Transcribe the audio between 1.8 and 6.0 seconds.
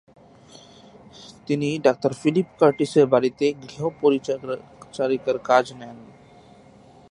Doctor Philip কার্টিসের বাড়ীতে গৃহপরিচারিকার কাজ নেন।